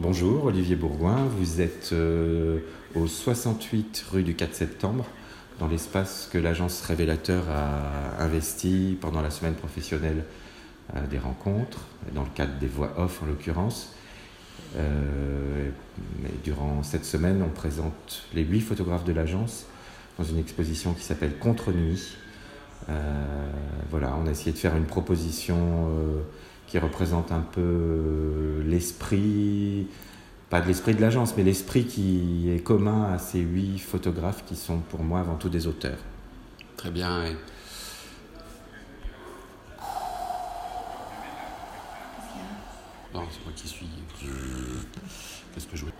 Bonjour, 0.00 0.46
Olivier 0.46 0.74
Bourgoin. 0.74 1.24
Vous 1.38 1.60
êtes 1.60 1.90
euh, 1.92 2.58
au 2.96 3.06
68 3.06 4.04
rue 4.10 4.24
du 4.24 4.34
4 4.34 4.52
septembre, 4.52 5.06
dans 5.60 5.68
l'espace 5.68 6.28
que 6.32 6.36
l'agence 6.36 6.80
Révélateur 6.80 7.44
a 7.48 8.20
investi 8.20 8.98
pendant 9.00 9.22
la 9.22 9.30
semaine 9.30 9.54
professionnelle 9.54 10.24
euh, 10.96 11.06
des 11.06 11.20
rencontres, 11.20 11.78
dans 12.12 12.24
le 12.24 12.28
cadre 12.34 12.58
des 12.58 12.66
voix 12.66 12.92
off 12.98 13.22
en 13.22 13.26
l'occurrence. 13.26 13.92
Euh, 14.76 15.70
durant 16.42 16.82
cette 16.82 17.04
semaine, 17.04 17.40
on 17.40 17.50
présente 17.50 18.24
les 18.34 18.42
huit 18.42 18.62
photographes 18.62 19.04
de 19.04 19.12
l'agence 19.12 19.66
dans 20.18 20.24
une 20.24 20.40
exposition 20.40 20.92
qui 20.94 21.04
s'appelle 21.04 21.38
Contre 21.38 21.70
Nuit. 21.70 22.16
voilà, 23.92 24.16
on 24.20 24.26
a 24.26 24.32
essayé 24.32 24.50
de 24.50 24.58
faire 24.58 24.74
une 24.74 24.86
proposition 24.86 25.88
qui 26.66 26.78
représente 26.78 27.32
un 27.32 27.40
peu 27.40 27.60
euh, 27.60 28.62
l'esprit, 28.64 29.86
pas 30.50 30.60
de 30.60 30.66
l'esprit 30.66 30.94
de 30.94 31.00
l'agence, 31.00 31.36
mais 31.36 31.42
l'esprit 31.42 31.84
qui 31.84 32.50
est 32.50 32.60
commun 32.60 33.12
à 33.12 33.18
ces 33.18 33.40
huit 33.40 33.78
photographes 33.78 34.44
qui 34.44 34.56
sont 34.56 34.78
pour 34.78 35.02
moi 35.02 35.20
avant 35.20 35.36
tout 35.36 35.48
des 35.48 35.66
auteurs. 35.66 35.98
Très 36.76 36.90
bien. 36.90 37.24
Non, 43.14 43.22
c'est 43.30 43.44
moi 43.44 43.52
qui 43.54 43.68
suis. 43.68 43.86
Qu'est-ce 45.54 45.66
que 45.66 45.76
je 45.76 45.82
voulais 45.82 45.94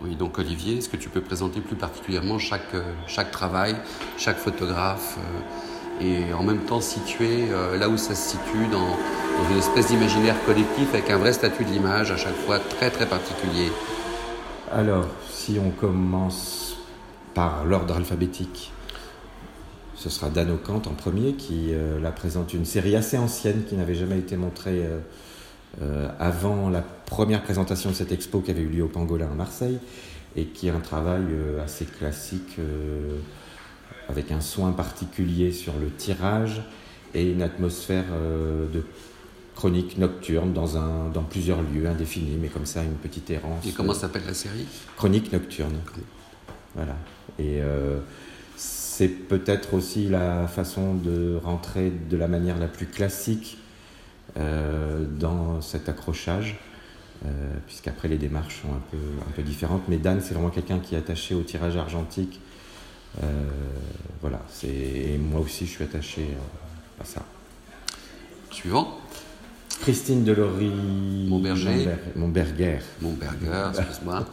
Oui, 0.00 0.16
donc 0.16 0.38
Olivier, 0.38 0.78
est-ce 0.78 0.88
que 0.88 0.96
tu 0.96 1.10
peux 1.10 1.20
présenter 1.20 1.60
plus 1.60 1.76
particulièrement 1.76 2.38
chaque, 2.38 2.74
euh, 2.74 2.94
chaque 3.06 3.30
travail, 3.30 3.76
chaque 4.16 4.38
photographe 4.38 5.18
euh, 5.18 5.40
et 6.00 6.32
en 6.32 6.42
même 6.42 6.60
temps 6.60 6.80
situé 6.80 7.46
euh, 7.50 7.78
là 7.78 7.88
où 7.88 7.96
ça 7.96 8.14
se 8.14 8.30
situe 8.30 8.66
dans, 8.70 8.96
une 9.50 9.58
espèce 9.58 9.88
d'imaginaire 9.88 10.36
collectif 10.46 10.88
avec 10.94 11.10
un 11.10 11.18
vrai 11.18 11.32
statut 11.32 11.64
de 11.64 11.70
l'image 11.70 12.12
à 12.12 12.16
chaque 12.16 12.36
fois 12.36 12.60
très 12.60 12.90
très 12.90 13.06
particulier. 13.06 13.72
Alors, 14.72 15.06
si 15.28 15.58
on 15.58 15.70
commence 15.70 16.76
par 17.34 17.64
l'ordre 17.64 17.96
alphabétique, 17.96 18.72
ce 19.96 20.08
sera 20.08 20.30
Dan 20.30 20.52
O'Kant 20.52 20.82
en 20.86 20.94
premier 20.94 21.32
qui 21.32 21.70
euh, 21.72 22.00
la 22.00 22.12
présente 22.12 22.54
une 22.54 22.64
série 22.64 22.94
assez 22.94 23.18
ancienne 23.18 23.64
qui 23.68 23.74
n'avait 23.74 23.96
jamais 23.96 24.18
été 24.18 24.36
montrée 24.36 24.86
euh, 25.82 26.08
avant 26.20 26.70
la 26.70 26.82
première 26.82 27.42
présentation 27.42 27.90
de 27.90 27.96
cette 27.96 28.12
expo 28.12 28.40
qui 28.40 28.52
avait 28.52 28.62
eu 28.62 28.68
lieu 28.68 28.84
au 28.84 28.88
Pangolin 28.88 29.28
à 29.32 29.34
Marseille 29.34 29.78
et 30.36 30.44
qui 30.44 30.68
est 30.68 30.72
un 30.72 30.80
travail 30.80 31.24
assez 31.64 31.84
classique 31.84 32.58
avec 34.08 34.30
un 34.30 34.40
soin 34.40 34.72
particulier 34.72 35.52
sur 35.52 35.72
le 35.74 35.90
tirage 35.90 36.62
et 37.14 37.30
une 37.30 37.42
atmosphère 37.42 38.04
euh, 38.12 38.66
de 38.72 38.84
chronique 39.54 39.98
nocturne 39.98 40.52
dans, 40.52 40.76
un, 40.76 41.08
dans 41.10 41.22
plusieurs 41.22 41.62
lieux 41.62 41.86
indéfinis, 41.86 42.36
mais 42.40 42.48
comme 42.48 42.66
ça, 42.66 42.82
une 42.82 42.94
petite 42.94 43.30
errance. 43.30 43.64
Et 43.66 43.70
comment 43.70 43.94
s'appelle 43.94 44.24
la 44.26 44.34
série? 44.34 44.66
Chronique 44.96 45.32
nocturne. 45.32 45.76
Voilà. 46.74 46.96
Et 47.38 47.60
euh, 47.62 48.00
c'est 48.56 49.08
peut-être 49.08 49.74
aussi 49.74 50.08
la 50.08 50.48
façon 50.48 50.94
de 50.94 51.38
rentrer 51.42 51.92
de 52.10 52.16
la 52.16 52.26
manière 52.26 52.58
la 52.58 52.66
plus 52.66 52.86
classique 52.86 53.58
euh, 54.36 55.04
dans 55.18 55.60
cet 55.60 55.88
accrochage, 55.88 56.58
puisqu'après 57.66 58.08
les 58.08 58.18
démarches 58.18 58.60
sont 58.60 58.68
un 58.68 58.82
peu, 58.90 58.98
un 59.26 59.30
peu 59.30 59.42
différentes. 59.42 59.82
Mais 59.88 59.96
Dan, 59.96 60.20
c'est 60.20 60.34
vraiment 60.34 60.50
quelqu'un 60.50 60.78
qui 60.78 60.94
est 60.94 60.98
attaché 60.98 61.34
au 61.34 61.42
tirage 61.42 61.76
argentique 61.76 62.38
euh, 62.38 62.53
voilà, 64.24 64.40
c'est 64.48 65.18
moi 65.18 65.40
aussi 65.40 65.66
je 65.66 65.70
suis 65.70 65.84
attaché 65.84 66.22
euh, 66.22 67.02
à 67.02 67.04
ça. 67.04 67.22
Suivant. 68.50 68.98
Christine 69.82 70.24
Delory 70.24 70.70
Montberger. 71.28 71.90
Montberger. 72.16 72.78
Montberger, 73.02 73.70
excuse-moi. 73.76 74.24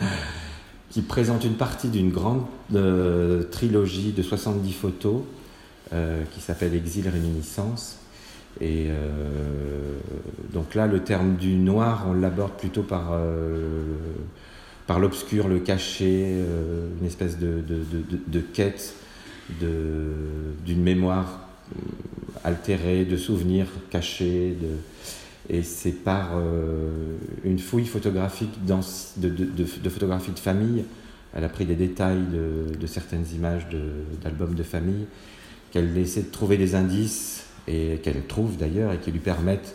qui 0.90 1.02
présente 1.02 1.44
une 1.44 1.54
partie 1.54 1.88
d'une 1.88 2.10
grande 2.10 2.46
euh, 2.74 3.44
trilogie 3.44 4.12
de 4.12 4.22
70 4.22 4.72
photos 4.72 5.22
qui 6.32 6.40
s'appelle 6.40 6.74
Exil 6.74 7.08
Réminiscence. 7.08 7.98
Et 8.60 8.88
donc 10.52 10.74
là, 10.74 10.88
le 10.88 11.04
terme 11.04 11.36
du 11.36 11.54
noir, 11.54 12.06
on 12.08 12.12
l'aborde 12.12 12.54
plutôt 12.54 12.82
par 12.82 13.12
par 14.86 14.98
l'obscur, 14.98 15.48
le 15.48 15.58
caché, 15.58 16.24
euh, 16.26 16.88
une 17.00 17.06
espèce 17.06 17.38
de, 17.38 17.60
de, 17.60 17.82
de, 17.92 18.18
de 18.26 18.40
quête 18.40 18.94
d'une 19.60 20.82
mémoire 20.82 21.48
euh, 21.72 21.80
altérée, 22.44 23.04
de 23.04 23.16
souvenirs 23.16 23.66
cachés. 23.90 24.56
Et 25.48 25.62
c'est 25.62 25.92
par 25.92 26.30
euh, 26.34 27.16
une 27.44 27.58
fouille 27.58 27.86
photographique 27.86 28.64
dans, 28.64 28.80
de, 29.16 29.64
photographie 29.88 30.32
de 30.32 30.38
famille. 30.38 30.84
Elle 31.34 31.44
a 31.44 31.48
pris 31.48 31.64
des 31.64 31.74
détails 31.74 32.24
de, 32.32 32.86
certaines 32.86 33.26
images 33.34 33.66
d'albums 34.22 34.54
de, 34.54 34.62
famille, 34.62 35.06
qu'elle 35.70 35.96
essaie 35.98 36.22
de 36.22 36.30
trouver 36.30 36.56
des 36.56 36.74
indices, 36.74 37.44
et 37.68 37.98
qu'elle 38.02 38.26
trouve 38.26 38.56
d'ailleurs, 38.56 38.92
et 38.92 38.98
qui 38.98 39.10
lui 39.10 39.18
permettent 39.18 39.74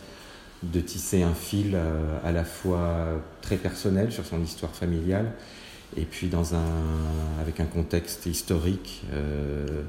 de 0.63 0.79
tisser 0.79 1.23
un 1.23 1.33
fil 1.33 1.73
euh, 1.73 2.17
à 2.23 2.31
la 2.31 2.44
fois 2.44 3.22
très 3.41 3.57
personnel 3.57 4.11
sur 4.11 4.25
son 4.25 4.41
histoire 4.41 4.72
familiale 4.72 5.31
et 5.97 6.05
puis 6.05 6.27
dans 6.27 6.55
un, 6.55 6.69
avec 7.41 7.59
un 7.59 7.66
contexte 7.66 8.25
historique. 8.25 9.03
Euh, 9.13 9.81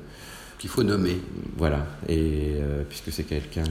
Qu'il 0.58 0.70
faut 0.70 0.82
nommer. 0.82 1.20
Voilà, 1.56 1.86
et 2.08 2.54
euh, 2.56 2.82
puisque 2.88 3.12
c'est 3.12 3.24
quelqu'un, 3.24 3.64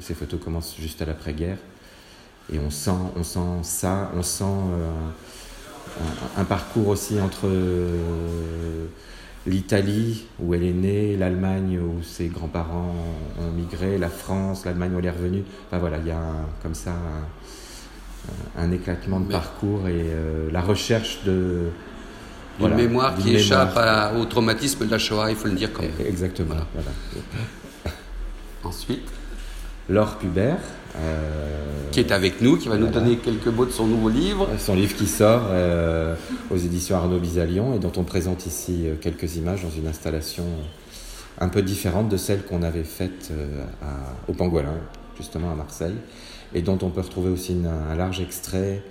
ces 0.00 0.14
photos 0.14 0.40
commencent 0.42 0.76
juste 0.78 1.02
à 1.02 1.06
l'après-guerre, 1.06 1.58
et 2.52 2.58
on 2.58 2.70
sent, 2.70 2.90
on 3.16 3.22
sent 3.22 3.62
ça, 3.62 4.10
on 4.14 4.22
sent 4.22 4.44
un, 6.36 6.44
parcours 6.44 6.88
aussi 6.88 7.20
entre 7.20 7.48
l'Italie 9.46 10.26
où 10.40 10.54
elle 10.54 10.64
est 10.64 10.72
née, 10.72 11.16
l'Allemagne 11.16 11.78
où 11.80 12.02
ses 12.02 12.28
grands-parents 12.28 12.94
ont 13.40 13.52
migré, 13.52 13.98
la 13.98 14.08
France, 14.08 14.64
l'Allemagne 14.64 14.92
où 14.94 14.98
elle 14.98 15.06
est 15.06 15.10
revenue. 15.10 15.44
Enfin 15.66 15.78
voilà, 15.78 15.98
il 15.98 16.06
y 16.06 16.10
a 16.10 16.22
comme 16.62 16.74
ça 16.74 16.94
un, 18.56 18.70
éclatement 18.70 19.20
de 19.20 19.30
parcours 19.30 19.88
et 19.88 20.00
euh, 20.00 20.50
la 20.50 20.60
recherche 20.60 21.24
de. 21.24 21.70
Une 22.60 22.74
mémoire 22.74 23.16
qui 23.16 23.34
échappe 23.34 23.78
au 24.16 24.24
traumatisme 24.26 24.86
de 24.86 24.90
la 24.90 24.98
Shoah, 24.98 25.30
il 25.30 25.36
faut 25.36 25.48
le 25.48 25.54
dire 25.54 25.72
comme 25.72 25.86
Exactement. 26.06 26.54
Voilà. 26.74 26.90
Ensuite. 28.62 29.08
Laure 29.88 30.16
Pubert. 30.18 30.58
Euh, 30.96 31.90
qui 31.90 32.00
est 32.00 32.12
avec 32.12 32.40
nous, 32.40 32.56
qui 32.56 32.68
va 32.68 32.76
nous 32.76 32.88
donner 32.88 33.16
quelques 33.16 33.46
mots 33.46 33.64
de 33.64 33.70
son 33.70 33.86
nouveau 33.86 34.08
livre. 34.08 34.48
Son 34.58 34.74
livre 34.74 34.94
qui 34.94 35.06
sort 35.06 35.42
euh, 35.50 36.14
aux 36.50 36.56
éditions 36.56 36.96
Arnaud 36.96 37.18
Bisalion 37.18 37.74
et 37.74 37.78
dont 37.78 37.92
on 37.96 38.04
présente 38.04 38.46
ici 38.46 38.84
euh, 38.84 38.94
quelques 39.00 39.36
images 39.36 39.62
dans 39.62 39.70
une 39.70 39.86
installation 39.86 40.44
un 41.40 41.48
peu 41.48 41.62
différente 41.62 42.08
de 42.08 42.16
celle 42.16 42.42
qu'on 42.44 42.62
avait 42.62 42.84
faite 42.84 43.32
au 44.28 44.32
Pangolin, 44.34 44.76
justement 45.16 45.50
à 45.50 45.54
Marseille, 45.54 45.96
et 46.54 46.60
dont 46.60 46.78
on 46.82 46.90
peut 46.90 47.00
retrouver 47.00 47.30
aussi 47.30 47.56
un 47.90 47.96
large 47.96 48.20
extrait 48.20 48.82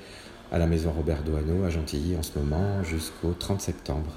à 0.52 0.58
la 0.58 0.66
maison 0.66 0.92
Robert 0.92 1.22
Doisneau 1.24 1.64
à 1.64 1.70
Gentilly 1.70 2.18
en 2.18 2.24
ce 2.24 2.38
moment 2.38 2.84
jusqu'au 2.84 3.36
30 3.38 3.62
septembre. 3.62 4.12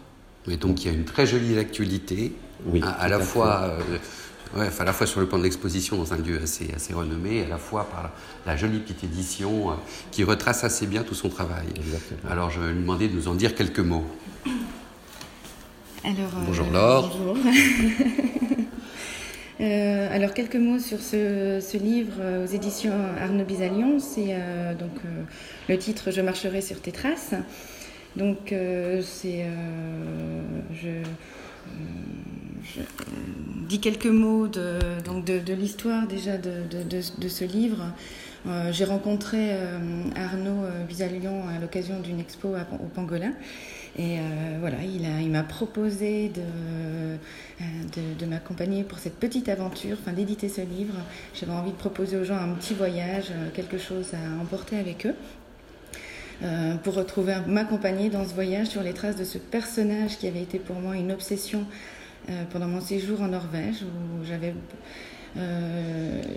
Et 0.51 0.57
donc 0.57 0.85
il 0.85 0.91
y 0.91 0.91
a 0.91 0.95
une 0.95 1.05
très 1.05 1.27
jolie 1.27 1.59
actualité, 1.59 2.33
oui, 2.67 2.81
à, 2.83 3.09
la 3.09 3.21
fois 3.21 3.77
Ouais, 4.57 4.69
à 4.79 4.85
la 4.85 4.93
fois 4.93 5.07
sur 5.07 5.19
le 5.19 5.27
plan 5.27 5.39
de 5.39 5.43
l'exposition 5.43 5.97
dans 5.97 6.13
un 6.13 6.17
lieu 6.17 6.41
assez, 6.41 6.69
assez 6.77 6.95
renommé, 6.95 7.43
à 7.43 7.49
la 7.49 7.59
fois 7.59 7.89
par 7.91 8.13
la, 8.47 8.57
jolie 8.57 8.79
petite 8.79 9.03
édition 9.03 9.71
euh, 9.71 9.75
qui 10.13 10.23
retrace 10.23 10.63
assez 10.63 10.87
bien 10.87 11.03
tout 11.03 11.15
son 11.15 11.29
travail. 11.29 11.67
Alors 12.31 12.51
je 12.51 12.61
vais 12.61 12.73
lui 12.73 12.81
demander 12.81 13.09
de 13.09 13.15
nous 13.17 13.27
en 13.27 13.35
dire 13.35 13.57
quelques 13.57 13.81
mots. 13.81 14.05
Alors, 16.05 16.19
euh, 16.37 16.45
bonjour 16.47 16.71
Laure. 16.71 17.17
Bonjour. 17.17 17.37
Euh, 19.61 20.09
alors 20.11 20.35
quelques 20.35 20.57
mots 20.57 20.81
sur 20.81 20.99
ce, 20.99 21.61
ce, 21.63 21.77
livre 21.77 22.43
aux 22.43 22.47
éditions 22.47 22.93
Arnaud 23.21 23.45
Bisalion. 23.45 24.01
C'est 24.01 24.37
donc 24.77 24.91
le 25.69 25.79
titre 25.79 26.11
Je 26.11 26.21
marcherai 26.23 26.61
sur 26.61 26.81
tes 26.81 26.91
traces. 26.91 27.35
Donc 28.17 28.53
c'est 29.01 29.47
je 30.73 30.89
je 32.65 32.81
dis 33.69 33.81
quelques 33.81 34.07
mots 34.07 34.49
de, 34.49 34.79
de, 35.39 35.53
l'histoire 35.53 36.07
déjà 36.07 36.39
de, 36.39 36.63
de, 36.89 37.29
ce 37.29 37.45
livre. 37.45 37.93
Euh, 38.47 38.73
j'ai 38.73 38.85
rencontré 38.85 39.53
euh, 39.53 39.79
Arnaud 40.17 40.67
Bisalion 40.89 41.49
à 41.49 41.59
l'occasion 41.61 42.01
d'une 42.01 42.21
expo 42.21 42.49
au 42.49 42.89
Pangolin. 42.95 43.33
Et 43.97 44.19
euh, 44.19 44.57
voilà, 44.61 44.79
il 44.83 45.03
m'a 45.31 45.41
il 45.41 45.47
proposé 45.47 46.31
de, 46.31 48.27
m'accompagner 48.27 48.83
pour 48.83 48.99
cette 48.99 49.17
petite 49.17 49.49
aventure, 49.49 49.97
enfin 50.01 50.13
d'éditer 50.13 50.49
ce 50.49 50.63
livre. 50.63 50.95
J'avais 51.35 51.53
envie 51.53 51.71
de 51.71 51.77
proposer 51.77 52.17
aux 52.17 52.25
gens 52.25 52.37
un 52.37 52.55
petit 52.55 52.75
voyage, 52.75 53.33
quelque 53.55 53.79
chose 53.79 54.13
à 54.15 54.43
emporter 54.43 54.79
avec 54.79 55.07
eux. 55.07 55.15
pour 56.83 56.95
retrouver 56.95 57.37
m'accompagner 57.47 58.11
dans 58.11 58.25
ce 58.27 58.35
voyage 58.35 58.67
sur 58.67 58.83
les 58.83 58.93
traces 58.93 59.17
de 59.17 59.25
ce 59.25 59.39
personnage 59.39 60.19
qui 60.19 60.27
avait 60.27 60.43
été 60.43 60.59
pour 60.59 60.77
moi 60.77 60.97
une 60.97 61.13
obsession 61.13 61.61
euh, 61.61 62.04
pendant 62.51 62.69
mon 62.69 62.81
séjour 62.81 63.23
en 63.23 63.29
Norvège 63.29 63.83
où 63.83 64.25
j'avais 64.25 64.55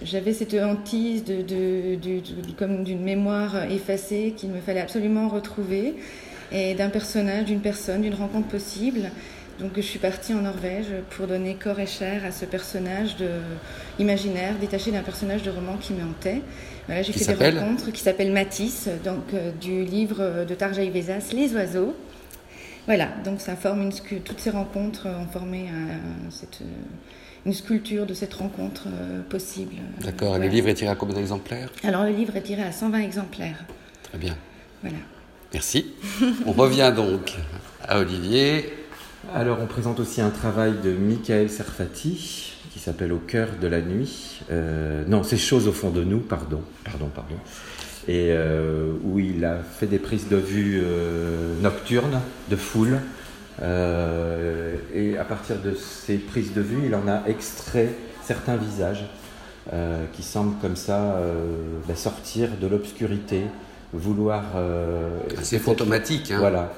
J'avais 0.04 0.34
cette 0.34 0.54
hantise 0.56 1.24
de, 1.24 1.42
de, 1.42 2.22
comme 2.58 2.84
d'une 2.84 3.04
mémoire 3.04 3.70
effacée 3.72 4.34
qu'il 4.36 4.50
me 4.50 4.60
fallait 4.60 4.82
absolument 4.82 5.30
retrouver, 5.30 5.96
et 6.52 6.74
d'un 6.74 6.90
personnage, 6.90 7.46
d'une 7.46 7.60
personne, 7.60 8.02
d'une 8.02 8.16
rencontre 8.16 8.48
possible. 8.48 9.12
Donc 9.60 9.72
je 9.76 9.82
suis 9.82 10.00
partie 10.00 10.34
en 10.34 10.42
Norvège 10.42 10.86
pour 11.12 11.26
donner 11.28 11.56
corps 11.56 11.80
et 11.80 11.88
chair 11.88 12.24
à 12.26 12.32
ce 12.32 12.46
personnage 12.46 13.18
de, 13.18 13.28
imaginaire, 13.98 14.54
détaché 14.60 14.92
d'un 14.92 15.02
personnage 15.02 15.42
de 15.42 15.50
roman 15.50 15.78
qui 15.78 15.94
me 15.94 16.04
hantait. 16.04 16.42
Voilà, 16.86 17.02
j'ai 17.02 17.12
fait 17.12 17.36
des 17.36 17.50
rencontres 17.60 17.92
qui 17.92 18.02
s'appellent 18.02 18.32
Matisse, 18.32 18.88
donc 19.04 19.34
euh, 19.34 19.52
du 19.60 19.84
livre 19.84 20.46
de 20.48 20.56
Tarjay 20.56 20.90
Vezas, 20.90 21.32
Les 21.34 21.54
oiseaux. 21.56 21.96
Voilà, 22.88 23.10
donc 23.24 23.42
ça 23.42 23.56
forme 23.56 23.84
une 23.84 23.92
toutes 24.22 24.40
ces 24.40 24.50
rencontres 24.50 25.08
ont 25.08 25.28
formé 25.28 25.68
cette, 26.30 26.62
une 27.48 27.54
sculpture 27.54 28.06
de 28.06 28.14
cette 28.14 28.34
rencontre 28.34 28.84
euh, 28.88 29.22
possible. 29.24 29.76
D'accord, 30.02 30.36
et 30.36 30.40
le 30.40 30.48
livre 30.48 30.68
est 30.68 30.74
tiré 30.74 30.92
à 30.92 30.96
combien 30.96 31.16
d'exemplaires? 31.16 31.70
Alors 31.84 32.04
le 32.04 32.12
livre 32.12 32.36
est 32.36 32.42
tiré 32.42 32.62
à 32.62 32.74
120 32.74 33.00
exemplaires. 33.00 33.64
Très 34.04 34.18
bien. 34.18 34.36
Voilà. 34.82 34.98
Merci. 35.54 35.94
On 36.46 36.52
revient 36.52 36.92
donc 36.96 37.36
à 37.88 38.00
Olivier. 38.00 38.74
Alors, 39.34 39.60
on 39.62 39.66
présente 39.66 40.00
aussi 40.00 40.22
un 40.22 40.30
travail 40.30 40.74
de 40.84 40.92
Michael 40.92 41.50
Serfati 41.50 42.54
qui 42.72 42.80
s'appelle 42.80 43.14
Au 43.14 43.18
cœur 43.18 43.50
de 43.62 43.68
la 43.68 43.82
nuit. 43.82 44.42
Euh, 44.52 45.04
non, 45.08 45.24
c'est 45.24 45.38
Choses 45.38 45.68
au 45.68 45.74
fond 45.74 45.90
de 45.90 46.04
nous, 46.04 46.20
pardon, 46.20 46.62
pardon, 46.84 47.10
pardon. 47.14 47.36
Et 48.08 48.30
euh, 48.32 48.94
où 49.04 49.20
il 49.20 49.44
a 49.44 49.58
fait 49.58 49.86
des 49.86 50.00
prises 50.00 50.30
de 50.30 50.38
vue 50.38 50.82
euh, 50.84 51.60
nocturnes, 51.62 52.22
de 52.50 52.56
foule. 52.56 53.00
et 53.62 55.18
à 55.18 55.26
partir 55.26 55.58
de 55.58 55.74
ces 55.74 56.18
prises 56.18 56.54
de 56.54 56.62
vue, 56.62 56.84
il 56.86 56.96
en 56.96 57.08
a 57.08 57.28
extrait 57.28 57.90
certains 58.24 58.56
visages 58.56 59.06
qui 60.14 60.24
semblent 60.24 60.58
comme 60.62 60.78
ça 60.78 61.20
bah, 61.88 61.96
sortir 61.96 62.50
de 62.62 62.68
l'obscurité, 62.68 63.42
vouloir. 63.94 64.44
Euh, 64.56 65.10
c'est 65.42 65.60
fantomatique. 65.60 66.32
Hein. 66.32 66.40
Voilà. 66.40 66.74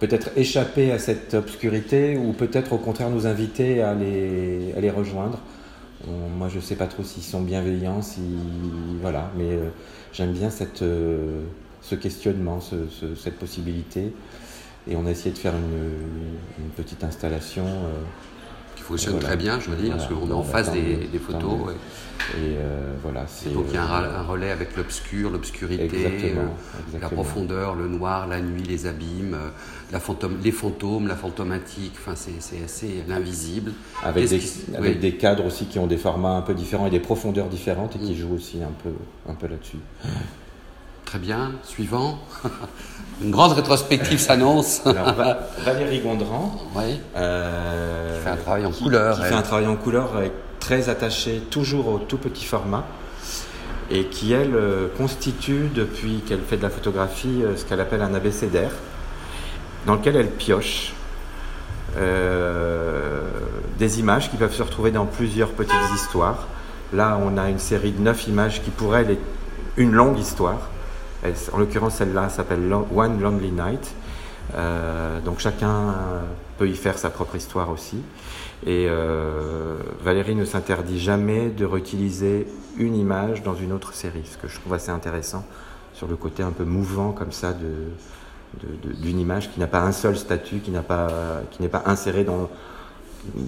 Peut-être 0.00 0.30
échapper 0.36 0.92
à 0.92 0.98
cette 0.98 1.34
obscurité 1.34 2.16
ou 2.16 2.32
peut-être 2.32 2.72
au 2.72 2.78
contraire 2.78 3.10
nous 3.10 3.26
inviter 3.26 3.82
à 3.82 3.94
les, 3.94 4.72
à 4.76 4.80
les 4.80 4.90
rejoindre. 4.90 5.38
Moi, 6.08 6.48
je 6.48 6.56
ne 6.56 6.60
sais 6.60 6.76
pas 6.76 6.86
trop 6.86 7.02
s'ils 7.02 7.22
sont 7.22 7.42
bienveillants, 7.42 8.02
si, 8.02 8.20
voilà, 9.00 9.30
mais 9.36 9.50
euh, 9.52 9.68
j'aime 10.12 10.32
bien 10.32 10.50
cette, 10.50 10.82
euh, 10.82 11.42
ce 11.80 11.94
questionnement, 11.94 12.60
ce, 12.60 12.76
cette 13.14 13.38
possibilité. 13.38 14.12
Et 14.88 14.96
on 14.96 15.06
a 15.06 15.10
essayé 15.10 15.30
de 15.30 15.38
faire 15.38 15.54
une, 15.54 16.64
une 16.64 16.70
petite 16.70 17.04
installation 17.04 17.64
fonctionne 18.92 19.18
très 19.18 19.36
bien, 19.36 19.58
je 19.58 19.70
veux 19.70 19.76
dire, 19.76 19.96
parce 19.96 20.06
qu'on 20.06 20.28
est 20.28 20.32
en 20.32 20.42
face 20.42 20.70
des, 20.70 21.08
des, 21.10 21.18
photos. 21.18 21.70
Et 22.34 22.56
euh, 22.56 22.94
voilà, 23.02 23.22
Donc 23.52 23.64
il 23.68 23.74
y 23.74 23.76
a 23.76 23.82
euh, 23.82 24.20
un, 24.20 24.22
relais 24.22 24.50
avec 24.50 24.76
l'obscur, 24.76 25.30
l'obscurité, 25.30 26.34
euh, 26.36 26.98
la 27.00 27.08
profondeur, 27.08 27.74
le 27.74 27.88
noir, 27.88 28.28
la 28.28 28.40
nuit, 28.40 28.62
les 28.62 28.86
abîmes, 28.86 29.36
la 29.90 29.98
fantôme, 29.98 30.38
les 30.42 30.52
fantômes, 30.52 31.08
la 31.08 31.16
fantomatique, 31.16 31.94
enfin 31.98 32.14
c'est 32.14 32.62
assez 32.64 33.02
l'invisible. 33.08 33.72
Avec, 34.04 34.28
des, 34.28 34.40
avec 34.76 35.00
des, 35.00 35.16
cadres 35.16 35.46
aussi 35.46 35.66
qui 35.66 35.78
ont 35.78 35.88
des 35.88 35.96
formats 35.96 36.36
un 36.36 36.42
peu 36.42 36.54
différents 36.54 36.86
et 36.86 36.90
des 36.90 37.00
profondeurs 37.00 37.48
différentes 37.48 37.96
et 37.96 37.98
qui 37.98 38.12
mm. 38.12 38.16
jouent 38.16 38.34
aussi 38.34 38.58
un 38.62 38.72
peu, 38.82 38.92
un 39.28 39.34
peu 39.34 39.48
là-dessus. 39.48 39.78
Très 41.12 41.18
bien, 41.18 41.52
suivant. 41.64 42.18
Une 43.22 43.32
grande 43.32 43.52
rétrospective 43.52 44.18
s'annonce. 44.18 44.80
Valérie 45.62 46.00
Gondran. 46.00 46.58
Oui. 46.74 46.98
Euh, 47.14 48.16
qui 48.16 48.24
fait 48.24 48.30
un 48.30 48.36
travail 48.36 48.64
en 48.64 48.70
couleur. 48.70 49.16
Qui 49.16 49.22
fait 49.24 49.34
un 49.34 49.42
travail 49.42 49.66
en 49.66 49.76
couleur 49.76 50.08
très 50.58 50.88
attaché 50.88 51.42
toujours 51.50 51.88
au 51.88 51.98
tout 51.98 52.16
petit 52.16 52.46
format 52.46 52.86
et 53.90 54.06
qui, 54.06 54.32
elle, 54.32 54.54
euh, 54.54 54.88
constitue, 54.96 55.68
depuis 55.74 56.22
qu'elle 56.26 56.40
fait 56.40 56.56
de 56.56 56.62
la 56.62 56.70
photographie, 56.70 57.42
euh, 57.42 57.58
ce 57.58 57.66
qu'elle 57.66 57.82
appelle 57.82 58.00
un 58.00 58.14
abécédaire, 58.14 58.72
dans 59.84 59.96
lequel 59.96 60.16
elle 60.16 60.30
pioche 60.30 60.94
des 63.78 64.00
images 64.00 64.30
qui 64.30 64.38
peuvent 64.38 64.54
se 64.54 64.62
retrouver 64.62 64.92
dans 64.92 65.04
plusieurs 65.04 65.50
petites 65.50 65.74
histoires. 65.94 66.48
Là, 66.94 67.18
on 67.22 67.36
a 67.36 67.50
une 67.50 67.58
série 67.58 67.92
de 67.92 68.00
neuf 68.00 68.28
images 68.28 68.62
qui, 68.62 68.70
pour 68.70 68.96
elle, 68.96 69.10
est 69.10 69.20
une 69.76 69.92
longue 69.92 70.18
histoire 70.18 70.70
en 71.52 71.58
l'occurrence, 71.58 71.96
celle-là 71.96 72.28
s'appelle 72.28 72.72
One 72.94 73.20
Lonely 73.20 73.52
Night. 73.52 73.94
Euh, 74.54 75.20
donc 75.20 75.38
chacun 75.38 75.94
peut 76.58 76.68
y 76.68 76.74
faire 76.74 76.98
sa 76.98 77.10
propre 77.10 77.36
histoire 77.36 77.70
aussi. 77.70 77.98
Et 78.66 78.86
euh, 78.88 79.76
Valérie 80.02 80.34
ne 80.34 80.44
s'interdit 80.44 81.00
jamais 81.00 81.48
de 81.48 81.64
réutiliser 81.64 82.46
une 82.76 82.96
image 82.96 83.42
dans 83.42 83.54
une 83.54 83.72
autre 83.72 83.92
série, 83.94 84.24
ce 84.24 84.36
que 84.38 84.48
je 84.48 84.58
trouve 84.60 84.74
assez 84.74 84.90
intéressant 84.90 85.44
sur 85.94 86.06
le 86.06 86.16
côté 86.16 86.42
un 86.42 86.52
peu 86.52 86.64
mouvant 86.64 87.12
comme 87.12 87.32
ça 87.32 87.52
de, 87.52 88.94
d'une 89.00 89.18
image 89.18 89.50
qui 89.52 89.60
n'a 89.60 89.66
pas 89.66 89.82
un 89.82 89.92
seul 89.92 90.16
statut, 90.16 90.60
qui 90.60 90.70
n'a 90.70 90.82
pas 90.82 91.08
qui 91.50 91.60
n'est 91.60 91.68
pas 91.68 91.82
inséré 91.86 92.24
dans 92.24 92.48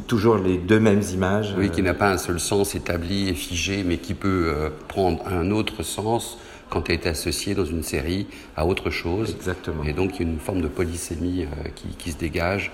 toujours 0.06 0.36
les 0.36 0.58
deux 0.58 0.80
mêmes 0.80 1.02
images. 1.12 1.54
Oui, 1.56 1.70
qui 1.70 1.82
n'a 1.82 1.94
pas 1.94 2.10
un 2.10 2.18
seul 2.18 2.40
sens 2.40 2.74
établi 2.74 3.28
et 3.28 3.34
figé, 3.34 3.82
mais 3.84 3.98
qui 3.98 4.14
peut 4.14 4.46
euh, 4.48 4.70
prendre 4.88 5.26
un 5.26 5.50
autre 5.50 5.82
sens 5.82 6.38
quand 6.70 6.88
elle 6.88 6.96
est 6.96 7.06
associée 7.06 7.54
dans 7.54 7.64
une 7.64 7.82
série 7.82 8.26
à 8.56 8.66
autre 8.66 8.90
chose. 8.90 9.34
Exactement. 9.36 9.84
Et 9.84 9.92
donc 9.92 10.18
il 10.18 10.26
y 10.26 10.28
a 10.28 10.32
une 10.32 10.38
forme 10.38 10.60
de 10.60 10.68
polysémie 10.68 11.44
euh, 11.44 11.68
qui, 11.74 11.88
qui, 11.96 12.12
se 12.12 12.18
dégage 12.18 12.72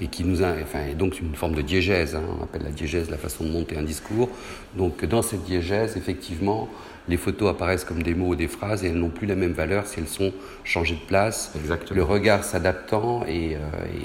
et 0.00 0.08
qui 0.08 0.24
nous 0.24 0.42
a, 0.42 0.52
enfin, 0.62 0.86
et 0.90 0.94
donc 0.94 1.20
une 1.20 1.34
forme 1.34 1.54
de 1.54 1.62
diégèse. 1.62 2.14
Hein. 2.14 2.22
on 2.38 2.42
appelle 2.42 2.62
la 2.62 2.70
diégèse 2.70 3.10
la 3.10 3.18
façon 3.18 3.44
de 3.44 3.50
monter 3.50 3.76
un 3.76 3.82
discours. 3.82 4.28
Donc 4.76 5.04
dans 5.04 5.22
cette 5.22 5.44
diégèse, 5.44 5.96
effectivement, 5.96 6.68
les 7.08 7.16
photos 7.16 7.50
apparaissent 7.50 7.84
comme 7.84 8.02
des 8.02 8.14
mots 8.14 8.28
ou 8.28 8.34
des 8.36 8.48
phrases 8.48 8.84
et 8.84 8.88
elles 8.88 8.98
n'ont 8.98 9.08
plus 9.10 9.26
la 9.26 9.34
même 9.34 9.52
valeur 9.52 9.86
si 9.86 9.98
elles 9.98 10.08
sont 10.08 10.32
changées 10.64 10.94
de 10.94 11.06
place. 11.06 11.52
Exactement. 11.56 11.96
Le 11.96 12.04
regard 12.04 12.44
s'adaptant 12.44 13.24
et, 13.26 13.56
euh, 13.56 13.58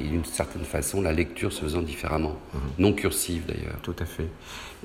d'une 0.09 0.25
certaine 0.25 0.63
façon 0.63 1.01
la 1.01 1.13
lecture 1.13 1.53
se 1.53 1.61
faisant 1.61 1.81
différemment, 1.81 2.35
mhm. 2.53 2.59
non 2.79 2.93
cursive 2.93 3.43
d'ailleurs. 3.47 3.77
Tout 3.83 3.95
à 3.99 4.05
fait. 4.05 4.27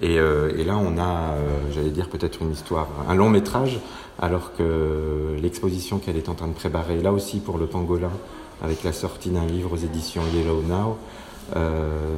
Et, 0.00 0.18
euh, 0.18 0.56
et 0.58 0.64
là, 0.64 0.76
on 0.76 0.98
a, 0.98 1.34
euh, 1.34 1.58
j'allais 1.74 1.90
dire 1.90 2.08
peut-être 2.08 2.42
une 2.42 2.52
histoire, 2.52 2.88
un 3.08 3.14
long 3.14 3.30
métrage, 3.30 3.78
alors 4.20 4.52
que 4.54 5.36
l'exposition 5.40 5.98
qu'elle 5.98 6.16
est 6.16 6.28
en 6.28 6.34
train 6.34 6.48
de 6.48 6.54
préparer, 6.54 7.00
là 7.00 7.12
aussi 7.12 7.40
pour 7.40 7.58
le 7.58 7.66
pangolin, 7.66 8.12
avec 8.62 8.84
la 8.84 8.92
sortie 8.92 9.30
d'un 9.30 9.46
livre 9.46 9.72
aux 9.72 9.76
éditions 9.76 10.22
Yellow 10.34 10.62
Now, 10.62 10.98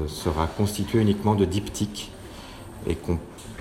sera 0.07 0.47
constituée 0.47 1.01
uniquement 1.01 1.35
de 1.35 1.45
diptyques 1.45 2.13
et 2.87 2.95
qu'on 2.95 3.19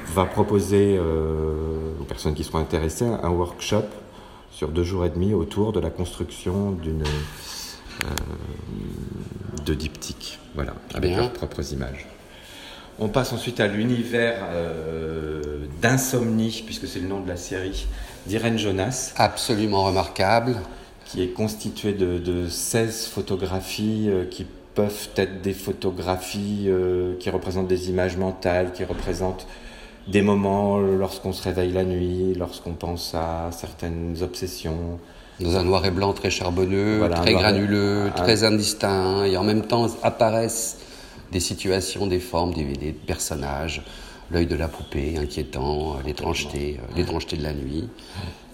va 0.07 0.25
proposer 0.25 0.97
euh, 0.97 1.99
aux 1.99 2.03
personnes 2.03 2.33
qui 2.33 2.43
seront 2.43 2.59
intéressées 2.59 3.05
un 3.05 3.29
workshop 3.29 3.85
sur 4.51 4.69
deux 4.69 4.83
jours 4.83 5.05
et 5.05 5.09
demi 5.09 5.33
autour 5.33 5.73
de 5.73 5.79
la 5.79 5.89
construction 5.89 6.71
d'une 6.71 7.03
euh, 7.03 8.05
de 9.65 9.73
diptyque, 9.73 10.39
voilà, 10.55 10.73
avec 10.93 11.15
leurs 11.15 11.31
propres 11.31 11.73
images. 11.73 12.07
On 12.99 13.07
passe 13.07 13.33
ensuite 13.33 13.59
à 13.59 13.67
l'univers 13.67 14.37
euh, 14.51 15.65
d'insomnie, 15.81 16.61
puisque 16.65 16.87
c'est 16.87 16.99
le 16.99 17.07
nom 17.07 17.21
de 17.21 17.27
la 17.27 17.37
série, 17.37 17.87
d'Irène 18.27 18.59
Jonas. 18.59 19.13
Absolument 19.17 19.83
remarquable. 19.83 20.57
Qui 21.05 21.21
est 21.21 21.29
constitué 21.29 21.93
de, 21.93 22.17
de 22.17 22.47
16 22.47 23.07
photographies 23.07 24.09
qui 24.31 24.45
peuvent 24.73 25.09
être 25.15 25.41
des 25.41 25.53
photographies 25.53 26.69
qui 27.19 27.29
représentent 27.29 27.67
des 27.67 27.89
images 27.89 28.17
mentales, 28.17 28.71
qui 28.71 28.83
représentent 28.83 29.45
des 30.07 30.21
moments 30.21 30.79
lorsqu'on 30.79 31.33
se 31.33 31.43
réveille 31.43 31.71
la 31.71 31.83
nuit, 31.83 32.33
lorsqu'on 32.37 32.73
pense 32.73 33.15
à 33.15 33.49
certaines 33.51 34.17
obsessions. 34.21 34.99
Dans 35.39 35.57
un 35.57 35.63
noir 35.63 35.85
et 35.85 35.91
blanc 35.91 36.13
très 36.13 36.29
charbonneux, 36.29 37.09
très 37.09 37.33
granuleux, 37.33 38.11
très 38.15 38.43
indistinct, 38.43 39.23
et 39.23 39.35
en 39.35 39.43
même 39.43 39.63
temps 39.63 39.87
apparaissent 40.03 40.77
des 41.31 41.39
situations, 41.39 42.05
des 42.05 42.19
formes, 42.19 42.53
des, 42.53 42.93
personnages, 42.93 43.81
l'œil 44.31 44.45
de 44.45 44.55
la 44.55 44.67
poupée 44.67 45.17
inquiétant, 45.17 45.97
l'étrangeté, 46.05 46.79
euh, 46.79 46.95
l'étrangeté 46.95 47.35
de 47.35 47.43
la 47.43 47.53
nuit. 47.53 47.89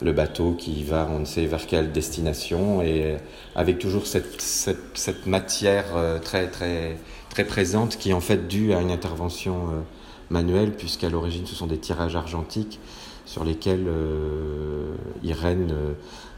Le 0.01 0.13
bateau 0.13 0.53
qui 0.53 0.83
va, 0.83 1.07
on 1.11 1.19
ne 1.19 1.25
sait 1.25 1.45
vers 1.45 1.67
quelle 1.67 1.91
destination, 1.91 2.81
et 2.81 3.17
avec 3.55 3.79
toujours 3.79 4.07
cette, 4.07 4.41
cette, 4.41 4.77
cette 4.97 5.25
matière 5.25 5.85
euh, 5.95 6.19
très, 6.19 6.47
très, 6.47 6.95
très 7.29 7.43
présente 7.43 7.97
qui 7.97 8.11
est 8.11 8.13
en 8.13 8.21
fait 8.21 8.47
due 8.47 8.73
à 8.73 8.79
une 8.79 8.91
intervention 8.91 9.55
euh, 9.55 9.81
manuel, 10.29 10.75
puisqu'à 10.75 11.09
l'origine 11.09 11.45
ce 11.45 11.55
sont 11.55 11.67
des 11.67 11.77
tirages 11.77 12.15
argentiques 12.15 12.79
sur 13.25 13.43
lesquels 13.43 13.85
euh, 13.87 14.95
Irène 15.23 15.71
euh, 15.71 15.93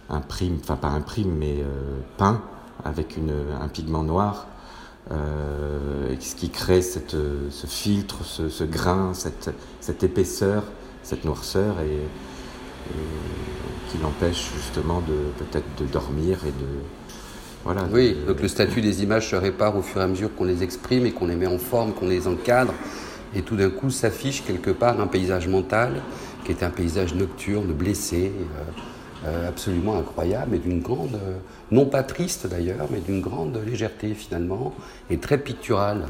imprime, 0.09 0.57
enfin 0.61 0.75
pas 0.75 0.89
imprime, 0.89 1.33
mais 1.37 1.61
euh, 1.61 1.99
peint 2.17 2.41
avec 2.83 3.17
un 3.61 3.67
pigment 3.67 4.03
noir, 4.03 4.47
ce 5.09 6.35
qui 6.35 6.49
crée 6.49 6.81
ce 6.81 7.67
filtre, 7.67 8.23
ce, 8.23 8.63
grain, 8.63 9.13
cette, 9.13 9.51
cette, 9.79 10.03
épaisseur, 10.03 10.63
cette 11.03 11.25
noirceur, 11.25 11.75
et, 11.81 11.99
qui 13.91 13.99
l'empêche 13.99 14.49
justement 14.55 15.01
de 15.01 15.43
peut-être 15.43 15.67
de 15.77 15.85
dormir 15.85 16.39
et 16.47 16.51
de 16.51 16.67
voilà. 17.63 17.83
Oui, 17.93 18.17
donc 18.27 18.41
le 18.41 18.47
statut 18.47 18.81
des 18.81 19.03
images 19.03 19.29
se 19.29 19.35
répare 19.35 19.77
au 19.77 19.83
fur 19.83 20.01
et 20.01 20.03
à 20.03 20.07
mesure 20.07 20.33
qu'on 20.35 20.45
les 20.45 20.63
exprime 20.63 21.05
et 21.05 21.11
qu'on 21.11 21.27
les 21.27 21.35
met 21.35 21.45
en 21.45 21.59
forme, 21.59 21.93
qu'on 21.93 22.07
les 22.07 22.27
encadre 22.27 22.73
et 23.35 23.41
tout 23.41 23.55
d'un 23.55 23.69
coup 23.69 23.89
s'affiche 23.89 24.43
quelque 24.43 24.71
part 24.71 24.99
un 24.99 25.07
paysage 25.07 25.47
mental 25.47 26.01
qui 26.43 26.51
est 26.51 26.63
un 26.63 26.69
paysage 26.69 27.13
nocturne, 27.13 27.71
blessé, 27.73 28.31
euh, 28.35 29.27
euh, 29.27 29.49
absolument 29.49 29.97
incroyable, 29.97 30.55
et 30.55 30.59
d'une 30.59 30.81
grande, 30.81 31.15
euh, 31.15 31.37
non 31.71 31.85
pas 31.85 32.03
triste 32.03 32.47
d'ailleurs, 32.47 32.87
mais 32.89 32.99
d'une 32.99 33.21
grande 33.21 33.59
légèreté 33.65 34.13
finalement, 34.13 34.73
et 35.09 35.17
très 35.17 35.37
picturale, 35.37 36.05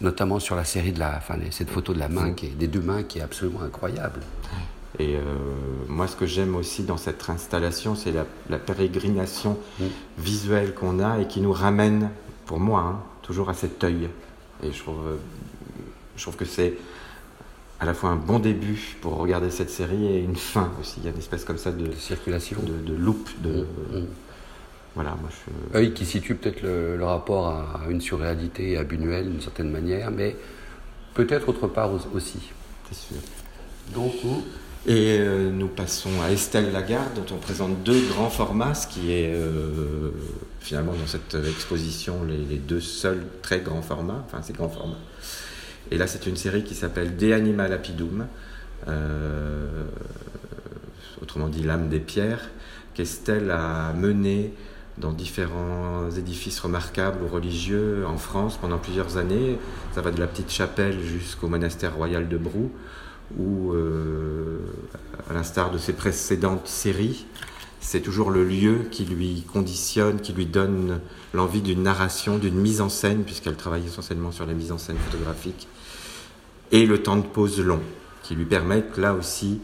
notamment 0.00 0.38
sur 0.38 0.56
la 0.56 0.64
série 0.64 0.92
de 0.92 0.98
la, 0.98 1.16
enfin, 1.16 1.36
cette 1.50 1.70
photo 1.70 1.94
de 1.94 1.98
la 1.98 2.08
main, 2.08 2.32
qui 2.32 2.46
est, 2.46 2.50
des 2.50 2.66
deux 2.66 2.80
mains, 2.80 3.02
qui 3.02 3.18
est 3.18 3.22
absolument 3.22 3.62
incroyable. 3.62 4.20
Et 4.98 5.18
moi, 5.88 6.08
ce 6.08 6.16
que 6.16 6.24
j'aime 6.24 6.54
aussi 6.54 6.82
dans 6.82 6.96
cette 6.96 7.28
installation, 7.28 7.94
c'est 7.94 8.12
la, 8.48 8.58
pérégrination 8.58 9.58
mm. 9.78 9.84
visuelle 10.16 10.72
qu'on 10.72 11.00
a 11.00 11.18
et 11.18 11.26
qui 11.26 11.42
nous 11.42 11.52
ramène, 11.52 12.08
pour 12.46 12.60
moi, 12.60 12.80
hein, 12.80 13.02
toujours 13.20 13.50
à 13.50 13.54
cet 13.54 13.84
œil. 13.84 14.08
Et 14.62 14.72
je 14.72 14.78
trouve, 14.82 15.18
je 16.16 16.22
trouve 16.22 16.36
que 16.36 16.44
c'est 16.44 16.74
à 17.78 17.84
la 17.84 17.94
fois 17.94 18.10
un 18.10 18.16
bon 18.16 18.38
début 18.38 18.96
pour 19.00 19.16
regarder 19.16 19.50
cette 19.50 19.70
série 19.70 20.06
et 20.06 20.18
une 20.20 20.36
fin 20.36 20.72
aussi. 20.80 20.94
Il 20.98 21.04
y 21.04 21.08
a 21.08 21.10
une 21.10 21.18
espèce 21.18 21.44
comme 21.44 21.58
ça 21.58 21.72
de, 21.72 21.92
circulation, 21.92 22.56
de, 22.62 22.90
de 22.90 22.96
loop, 22.96 23.28
de 23.42 23.66
mm, 23.92 23.98
mm. 23.98 24.06
voilà. 24.94 25.10
Moi, 25.20 25.30
je... 25.30 25.78
œil 25.78 25.92
qui 25.92 26.06
situe 26.06 26.34
peut-être 26.34 26.62
le, 26.62 27.04
rapport 27.04 27.48
à 27.48 27.82
une 27.90 28.00
surréalité 28.00 28.78
à 28.78 28.84
Buñuel 28.84 29.30
d'une 29.30 29.42
certaine 29.42 29.70
manière, 29.70 30.10
mais 30.10 30.36
peut-être 31.14 31.48
autre 31.48 31.66
part 31.66 31.90
aussi. 32.14 32.40
C'est 32.88 32.96
sûr. 32.96 33.16
Donc 33.94 34.14
et 34.88 35.18
euh, 35.18 35.50
nous 35.50 35.66
passons 35.66 36.22
à 36.22 36.30
Estelle 36.30 36.70
Lagarde, 36.70 37.14
dont 37.16 37.34
on 37.34 37.38
présente 37.38 37.82
deux 37.82 38.00
grands 38.08 38.30
formats, 38.30 38.72
ce 38.74 38.86
qui 38.86 39.10
est 39.10 39.34
euh, 39.34 40.12
finalement 40.60 40.92
dans 40.92 41.08
cette 41.08 41.34
exposition 41.34 42.22
les, 42.22 42.36
les, 42.36 42.58
deux 42.58 42.80
seuls 42.80 43.26
très 43.42 43.60
grands 43.60 43.82
formats, 43.82 44.24
enfin 44.24 44.42
ces 44.42 44.52
grands 44.52 44.68
formats. 44.68 45.00
Et 45.90 45.98
là, 45.98 46.06
c'est 46.06 46.26
une 46.26 46.36
série 46.36 46.64
qui 46.64 46.74
s'appelle 46.74 47.16
De 47.16 47.32
Anima 47.32 47.68
Lapidum, 47.68 48.26
euh, 48.88 49.84
autrement 51.22 51.48
dit 51.48 51.62
l'âme 51.62 51.88
des 51.88 52.00
pierres, 52.00 52.50
qu'Estelle 52.94 53.50
a 53.50 53.92
menée 53.92 54.52
dans 54.98 55.12
différents 55.12 56.10
édifices 56.10 56.58
remarquables 56.60 57.22
ou 57.22 57.28
religieux 57.28 58.04
en 58.06 58.16
France 58.16 58.56
pendant 58.56 58.78
plusieurs 58.78 59.18
années. 59.18 59.58
Ça 59.94 60.00
va 60.00 60.10
de 60.10 60.18
la 60.18 60.26
petite 60.26 60.50
chapelle 60.50 61.00
jusqu'au 61.00 61.48
monastère 61.48 61.94
royal 61.94 62.28
de 62.28 62.38
Brou, 62.38 62.72
où, 63.38 63.72
euh, 63.72 64.58
à 65.28 65.34
l'instar 65.34 65.70
de 65.70 65.78
ses 65.78 65.92
précédentes 65.92 66.66
séries, 66.66 67.26
c'est 67.80 68.00
toujours 68.00 68.30
le 68.30 68.44
lieu 68.44 68.86
qui 68.90 69.04
lui 69.04 69.44
conditionne, 69.52 70.20
qui 70.20 70.32
lui 70.32 70.46
donne 70.46 71.00
l'envie 71.34 71.60
d'une 71.60 71.82
narration, 71.82 72.38
d'une 72.38 72.56
mise 72.56 72.80
en 72.80 72.88
scène, 72.88 73.22
puisqu'elle 73.24 73.56
travaille 73.56 73.86
essentiellement 73.86 74.32
sur 74.32 74.46
les 74.46 74.54
mises 74.54 74.72
en 74.72 74.78
scène 74.78 74.96
photographiques, 74.98 75.68
et 76.72 76.86
le 76.86 77.02
temps 77.02 77.16
de 77.16 77.26
pause 77.26 77.60
long, 77.60 77.80
qui 78.22 78.34
lui 78.34 78.44
permettent 78.44 78.96
là 78.96 79.14
aussi 79.14 79.60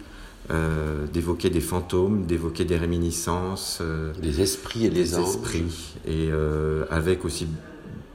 euh, 0.51 1.07
d'évoquer 1.07 1.51
des 1.51 1.61
fantômes, 1.61 2.27
d'évoquer 2.27 2.65
des 2.65 2.77
réminiscences. 2.77 3.79
Euh, 3.81 4.13
des 4.21 4.41
esprits 4.41 4.87
et 4.87 4.91
des, 4.91 5.19
esprits. 5.19 5.95
Et 6.07 6.29
euh, 6.31 6.85
avec 6.91 7.25
aussi 7.25 7.47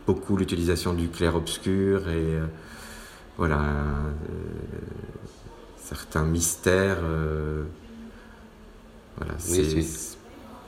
beaucoup 0.06 0.38
l'utilisation 0.38 0.94
du 0.94 1.08
clair-obscur 1.10 2.10
et 2.10 2.38
voilà, 3.38 3.62
certains 5.78 6.24
mystères. 6.24 7.00
Voilà, 9.18 9.34
c'est. 9.38 9.86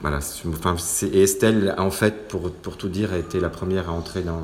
Voilà, 0.01 0.19
enfin, 0.47 0.75
et 1.11 1.23
Estelle, 1.23 1.75
en 1.77 1.91
fait, 1.91 2.29
pour, 2.29 2.51
pour 2.51 2.77
tout 2.77 2.87
dire, 2.87 3.11
a 3.11 3.17
été 3.17 3.41
la 3.41 3.49
première 3.49 3.89
à 3.89 3.91
entrer 3.91 4.21
dans, 4.21 4.43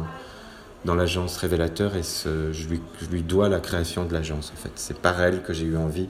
dans 0.84 0.96
l'agence 0.96 1.38
Révélateur 1.38 1.96
et 1.96 2.04
ce, 2.04 2.52
je, 2.52 2.68
lui, 2.68 2.82
je, 3.02 3.08
lui, 3.08 3.22
dois 3.22 3.48
la 3.48 3.60
création 3.60 4.04
de 4.04 4.14
l'agence 4.14 4.52
en 4.54 4.62
fait. 4.62 4.72
C'est 4.76 4.98
par 4.98 5.22
elle 5.22 5.44
que 5.44 5.54
j'ai 5.54 5.66
eu 5.66 5.78
envie 5.78 6.10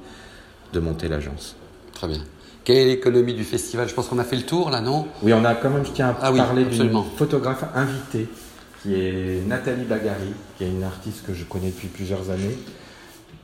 de 0.74 0.80
monter 0.80 1.08
l'agence. 1.08 1.56
Très 1.94 2.08
bien. 2.08 2.24
Quelle 2.64 2.78
est 2.78 2.86
l'économie 2.86 3.36
du 3.36 3.44
festival? 3.44 3.88
Je 3.88 3.94
pense 3.94 4.08
qu'on 4.08 4.18
a 4.18 4.24
fait 4.24 4.36
le 4.36 4.48
tour 4.48 4.72
là, 4.72 4.82
non? 4.82 5.08
Oui, 5.22 5.32
on 5.34 5.46
a 5.46 5.54
quand 5.54 5.70
même, 5.70 5.86
je 5.86 5.92
tiens 5.92 6.10
à 6.10 6.18
ah 6.24 6.32
parler 6.32 6.66
d'une 6.66 6.92
photographe 7.16 7.66
invitée 7.76 8.28
qui 8.82 8.96
est 8.96 9.48
Nathalie 9.48 9.86
Bagari, 9.86 10.34
qui 10.58 10.64
est 10.64 10.70
une 10.70 10.84
artiste 10.84 11.26
que 11.26 11.34
je 11.34 11.44
connais 11.44 11.70
depuis 11.70 11.88
plusieurs 11.88 12.32
années, 12.32 12.58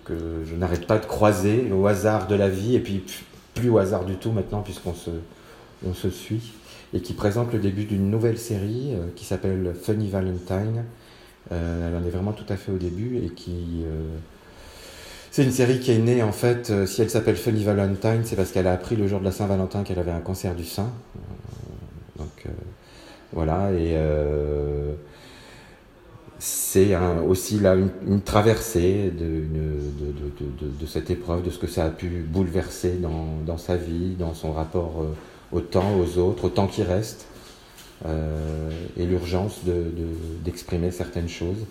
que 0.04 0.14
je 0.50 0.56
n'arrête 0.56 0.88
pas 0.88 0.98
de 0.98 1.06
croiser 1.06 1.72
au 1.72 1.86
hasard 1.86 2.28
de 2.28 2.34
la 2.34 2.50
vie 2.50 2.76
et 2.76 2.80
puis 2.80 3.04
au 3.70 3.78
hasard 3.78 4.06
du 4.06 4.16
tout 4.16 4.32
maintenant 4.32 4.62
puisqu'on 4.62 4.94
se, 4.94 5.12
on 5.86 5.94
se 5.94 6.10
suit 6.10 6.54
et 6.94 7.02
qui 7.02 7.14
présente 7.14 7.54
le 7.54 7.60
début 7.60 7.86
d'une 7.86 8.10
nouvelle 8.10 8.38
série 8.38 8.94
euh, 8.94 9.08
qui 9.16 9.26
s'appelle 9.26 9.74
Funny 9.82 10.10
Valentine 10.10 10.84
euh, 11.52 11.88
elle 11.88 11.96
en 11.96 12.06
est 12.06 12.12
vraiment 12.12 12.34
tout 12.34 12.46
à 12.50 12.56
fait 12.56 12.72
au 12.72 12.78
début 12.78 13.18
et 13.18 13.30
qui. 13.30 13.84
Euh, 13.86 14.18
c'est 15.32 15.44
une 15.44 15.52
série 15.52 15.80
qui 15.80 15.92
est 15.92 15.98
née 15.98 16.22
en 16.22 16.34
fait, 16.34 16.86
si 16.86 17.02
elle 17.02 17.10
s'appelle 17.10 17.38
Funny 17.38 17.64
Valentine, 17.64 18.22
c'est 18.26 18.36
parce 18.36 18.52
qu'elle 18.52 18.68
a 18.68 18.74
appris 18.74 18.98
le 18.98 19.08
jour 19.08 19.22
de 19.22 19.26
la 19.26 19.32
Saint-Valentin 19.32 19.84
qu'elle 19.84 20.00
avait 20.00 20.12
un 20.12 20.20
cancer 20.20 20.54
du 20.56 20.66
sein. 20.66 20.92
donc 22.18 22.48
voilà, 23.32 23.72
et 23.72 23.96
c'est 26.44 26.96
aussi 27.28 27.60
là 27.60 27.76
une, 27.76 28.22
traversée 28.22 29.12
de, 29.12 30.88
cette 30.88 31.12
épreuve, 31.12 31.44
de 31.44 31.52
ce 31.52 31.60
que 31.60 31.68
ça 31.68 31.86
a 31.86 31.90
pu 31.90 32.26
bouleverser 32.28 32.98
dans, 33.46 33.58
sa 33.58 33.76
vie, 33.76 34.16
dans 34.18 34.34
son 34.34 34.52
rapport 34.52 35.06
au 35.52 35.60
temps, 35.60 35.96
aux 36.00 36.18
autres, 36.18 36.46
au 36.46 36.50
temps 36.50 36.68
qui 36.68 36.82
reste. 36.82 37.28
Euh, 38.08 38.72
et 38.98 39.06
l'urgence 39.06 39.60
d'exprimer 40.44 40.88
de, 40.88 40.92
certaines 40.92 41.30
choses. 41.30 41.66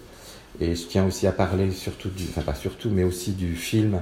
Et 0.61 0.75
je 0.75 0.87
tiens 0.87 1.07
aussi 1.07 1.27
à 1.27 1.33
parler 1.33 1.71
surtout, 1.73 2.09
du, 2.09 2.25
enfin 2.29 2.43
pas 2.43 2.55
surtout, 2.55 2.91
mais 2.91 3.03
aussi 3.03 3.33
du 3.33 3.57
film 3.57 4.01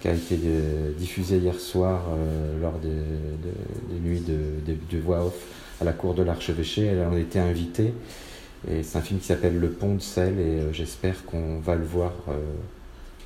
qui 0.00 0.08
a 0.08 0.12
été 0.12 0.38
euh, 0.44 0.92
diffusé 0.98 1.38
hier 1.38 1.58
soir 1.58 2.02
euh, 2.10 2.60
lors 2.60 2.78
des, 2.78 3.98
nuits 4.00 4.20
de, 4.20 4.98
voix 4.98 5.24
off 5.24 5.34
à 5.80 5.84
la 5.84 5.92
cour 5.92 6.14
de 6.14 6.22
l'archevêché. 6.22 6.84
Elle 6.84 7.06
en 7.06 7.16
était 7.16 7.38
invitée. 7.38 7.94
Et 8.68 8.82
c'est 8.82 8.98
un 8.98 9.02
film 9.02 9.20
qui 9.20 9.26
s'appelle 9.26 9.58
Le 9.58 9.70
Pont 9.70 9.94
de 9.94 10.00
Sel 10.00 10.38
et 10.38 10.72
j'espère 10.72 11.24
qu'on 11.24 11.60
va 11.60 11.76
le 11.76 11.84
voir 11.84 12.12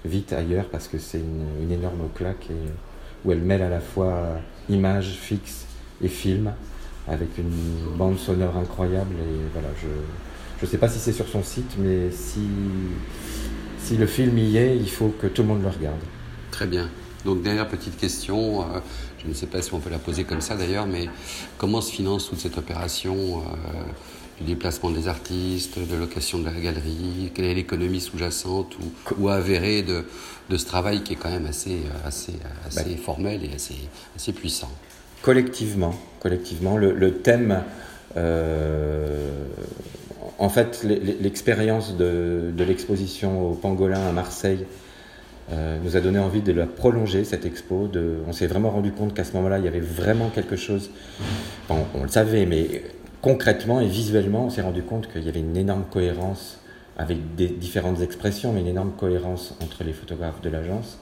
vite 0.05 0.33
ailleurs 0.33 0.67
parce 0.67 0.89
que 0.89 0.99
c'est 0.99 1.19
une, 1.19 1.73
énorme 1.73 2.09
claque 2.15 2.51
et, 2.51 3.25
où 3.25 3.33
elle 3.33 3.41
mêle 3.41 3.63
à 3.63 3.69
la 3.69 3.81
fois 3.81 4.41
images 4.69 5.19
fixes 5.21 5.67
et 6.03 6.09
film 6.09 6.53
avec 7.09 7.39
une 7.39 7.97
bande 7.97 8.19
sonore 8.19 8.57
incroyable. 8.57 9.15
Et 9.15 9.53
voilà, 9.53 9.69
je 9.81 10.67
ne 10.67 10.71
sais 10.71 10.79
pas 10.79 10.89
si 10.89 10.99
c'est 10.99 11.13
sur 11.13 11.29
son 11.29 11.43
site, 11.43 11.77
mais 11.79 12.11
si, 12.11 12.41
si 13.79 13.97
le 13.97 14.07
film 14.07 14.37
y 14.39 14.57
est, 14.57 14.77
il 14.77 14.91
faut 14.91 15.15
que 15.21 15.27
tout 15.27 15.43
le 15.43 15.49
monde 15.49 15.63
le 15.63 15.69
regarde. 15.69 16.01
Très 16.51 16.67
bien. 16.67 16.89
Donc 17.25 17.43
dernière 17.43 17.69
petite 17.69 17.99
question, 17.99 18.63
euh, 18.63 18.81
je 19.23 19.29
ne 19.29 19.35
sais 19.35 19.47
pas 19.47 19.61
si 19.61 19.75
on 19.75 19.81
peut 19.81 19.91
la 19.91 19.99
poser 19.99 20.25
comme 20.25 20.41
ça 20.41 20.57
d'ailleurs, 20.57 20.87
mais 20.87 21.09
comment 21.59 21.83
se 21.83 21.93
finance 21.93 22.29
toute 22.29 22.39
cette 22.39 22.57
opération 22.57 23.41
euh, 23.41 23.83
déplacement 24.45 24.91
des 24.91 25.09
artistes, 25.09 25.79
de 25.79 25.97
location 25.97 26.39
de 26.39 26.47
la 26.47 26.53
galerie 26.53 27.31
Quelle 27.35 27.47
est 27.47 27.55
l'économie 27.55 28.01
sous-jacente 28.01 28.77
ou, 29.19 29.29
avérée 29.29 29.83
de, 29.83 30.05
de, 30.49 30.57
ce 30.57 30.67
travail 30.67 31.03
qui 31.03 31.15
est 31.15 31.17
quand 31.17 31.31
même 31.31 31.47
assez, 31.47 31.81
assez, 32.05 32.35
assez 32.67 32.95
bah. 32.95 33.03
formel 33.03 33.45
et 33.45 33.55
assez, 33.55 33.77
assez 34.17 34.33
puissant 34.33 34.71
collectivement. 35.23 35.95
collectivement. 36.21 36.77
Le, 36.77 37.13
thème, 37.13 37.63
euh, 38.17 39.29
en 40.39 40.49
fait, 40.49 40.83
l'expérience 40.85 41.97
de, 41.97 42.53
l'exposition 42.59 43.51
au 43.51 43.55
Pangolin 43.55 44.09
à 44.09 44.13
Marseille 44.13 44.67
euh, 45.53 45.79
nous 45.83 45.97
a 45.97 46.01
donné 46.01 46.19
envie 46.19 46.43
de 46.43 46.53
la 46.53 46.67
prolonger, 46.67 47.25
cette 47.25 47.45
expo. 47.45 47.89
De, 47.89 48.19
on 48.27 48.33
s'est 48.33 48.47
vraiment 48.47 48.71
rendu 48.71 48.93
compte 48.93 49.15
qu'à 49.15 49.25
ce 49.25 49.33
moment-là, 49.35 49.59
il 49.59 49.65
y 49.65 49.69
avait 49.69 49.81
vraiment 49.81 50.31
quelque 50.31 50.57
chose. 50.57 50.91
on 51.69 52.03
le 52.03 52.09
savait, 52.09 52.47
mais 52.47 52.83
concrètement 53.23 53.81
et 53.81 53.87
visuellement, 53.87 54.47
on 54.47 54.51
s'est 54.51 54.63
rendu 54.63 54.83
compte 54.83 55.11
qu'il 55.13 55.23
y 55.23 55.29
avait 55.29 55.41
une 55.41 55.57
énorme 55.57 55.85
cohérence 55.91 56.61
avec 56.97 57.35
des 57.35 57.49
différentes 57.49 58.01
expressions, 58.01 58.53
mais 58.53 58.61
une 58.61 58.67
énorme 58.67 58.93
cohérence 58.93 59.55
entre 59.63 59.85
les 59.85 59.93
photographes 59.93 60.43
de 60.43 60.51
l'agence 60.51 60.99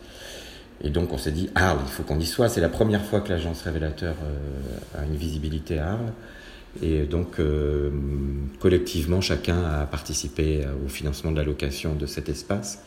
et 0.82 0.90
donc 0.90 1.12
on 1.12 1.18
s'est 1.18 1.32
dit, 1.32 1.50
Arles, 1.54 1.80
il 1.84 1.90
faut 1.90 2.02
qu'on 2.02 2.20
y 2.20 2.26
soit. 2.26 2.48
C'est 2.48 2.60
la 2.60 2.68
première 2.68 3.04
fois 3.04 3.20
que 3.20 3.30
l'agence 3.30 3.62
Révélateur 3.62 4.14
euh, 4.22 5.00
a 5.00 5.04
une 5.04 5.16
visibilité 5.16 5.78
à 5.78 5.92
Arles. 5.92 6.12
Et 6.82 7.02
donc 7.02 7.40
euh, 7.40 7.90
collectivement, 8.60 9.20
chacun 9.20 9.64
a 9.64 9.86
participé 9.86 10.64
au 10.84 10.88
financement 10.88 11.32
de 11.32 11.36
la 11.36 11.44
location 11.44 11.94
de 11.94 12.06
cet 12.06 12.28
espace. 12.28 12.84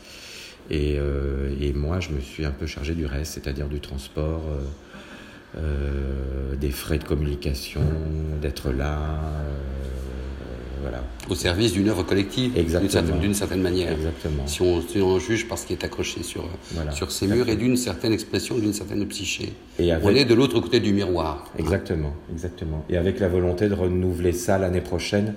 Et, 0.70 0.96
euh, 0.98 1.54
et 1.60 1.72
moi, 1.72 2.00
je 2.00 2.10
me 2.10 2.20
suis 2.20 2.46
un 2.46 2.52
peu 2.52 2.66
chargé 2.66 2.94
du 2.94 3.04
reste, 3.04 3.34
c'est-à-dire 3.34 3.68
du 3.68 3.80
transport, 3.80 4.42
des 5.54 6.70
frais 6.70 6.98
de 6.98 7.04
communication, 7.04 7.82
d'être 8.40 8.70
là 8.70 9.20
au 11.28 11.34
service 11.34 11.72
d'une 11.72 11.88
œuvre 11.88 12.02
collective, 12.02 12.52
d'une 12.54 13.34
certaine, 13.34 13.62
manière. 13.62 13.92
Exactement. 13.92 14.46
Si 14.46 14.62
on, 14.62 15.18
juge 15.18 15.48
par 15.48 15.58
ce 15.58 15.66
qui 15.66 15.72
est 15.72 15.84
accroché 15.84 16.22
sur, 16.22 16.44
sur 16.92 17.12
ces 17.12 17.26
murs 17.26 17.48
et 17.48 17.56
d'une 17.56 17.76
certaine 17.76 18.12
expression, 18.12 18.58
d'une 18.58 18.72
certaine 18.72 19.06
psyché. 19.06 19.52
Et 19.78 19.92
On 20.02 20.10
est 20.10 20.24
de 20.24 20.34
l'autre 20.34 20.60
côté 20.60 20.80
du 20.80 20.92
miroir. 20.92 21.50
Exactement, 21.58 22.14
exactement. 22.32 22.84
Et 22.90 22.96
avec 22.96 23.20
la 23.20 23.28
volonté 23.28 23.68
de 23.68 23.74
renouveler 23.74 24.32
ça 24.32 24.58
l'année 24.58 24.80
prochaine 24.80 25.34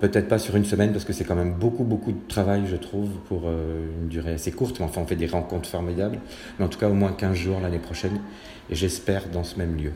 Peut-être 0.00 0.28
pas 0.28 0.38
sur 0.38 0.54
une 0.56 0.66
semaine 0.66 0.92
parce 0.92 1.06
que 1.06 1.14
c'est 1.14 1.24
quand 1.24 1.34
même 1.34 1.54
beaucoup, 1.54 1.82
beaucoup 1.82 2.12
de 2.12 2.28
travail, 2.28 2.64
je 2.70 2.76
trouve, 2.76 3.08
pour 3.28 3.44
euh, 3.46 3.86
une 4.02 4.08
durée 4.08 4.34
assez 4.34 4.52
courte. 4.52 4.78
Mais 4.78 4.84
enfin, 4.84 5.00
on 5.00 5.06
fait 5.06 5.16
des 5.16 5.26
rencontres 5.26 5.70
formidables. 5.70 6.18
Mais 6.58 6.66
en 6.66 6.68
tout 6.68 6.78
cas, 6.78 6.90
au 6.90 6.92
moins 6.92 7.12
15 7.12 7.34
jours 7.34 7.60
l'année 7.60 7.78
prochaine. 7.78 8.20
Et 8.70 8.74
j'espère 8.74 9.28
dans 9.28 9.44
ce 9.44 9.56
même 9.56 9.76
lieu. 9.76 9.92